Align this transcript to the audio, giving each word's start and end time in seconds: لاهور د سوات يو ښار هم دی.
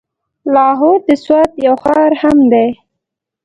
لاهور 0.53 0.97
د 1.07 1.09
سوات 1.23 1.51
يو 1.65 1.75
ښار 1.83 2.11
هم 2.21 2.37
دی. 2.51 2.67